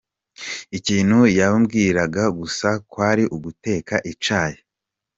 Ikintu 0.77 1.19
yambwiraga 1.39 2.23
gusa 2.39 2.69
kwari 2.91 3.23
uguteka 3.35 3.95
icyayi. 4.11 4.59